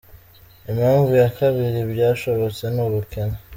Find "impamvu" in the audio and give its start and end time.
0.71-1.11